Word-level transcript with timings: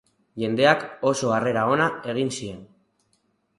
Jendeak 0.43 0.85
oso 1.09 1.29
harrera 1.35 1.67
ona 1.75 1.87
egin 2.17 2.35
zien. 2.39 2.67